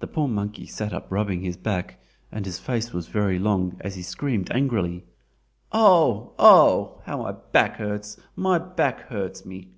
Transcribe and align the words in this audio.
The 0.00 0.06
poor 0.06 0.28
monkey 0.28 0.66
sat 0.66 0.92
up 0.92 1.06
rubbing 1.10 1.40
his 1.40 1.56
back, 1.56 1.98
and 2.30 2.44
his 2.44 2.58
face 2.58 2.92
was 2.92 3.06
very 3.08 3.38
long 3.38 3.78
as 3.80 3.94
he 3.94 4.02
screamed 4.02 4.50
angrily. 4.52 5.06
"Oh, 5.72 6.34
oh! 6.38 7.00
how 7.06 7.22
my 7.22 7.32
back 7.32 7.76
hurts—my 7.76 8.58
back 8.58 9.08
hurts 9.08 9.46
me!" 9.46 9.70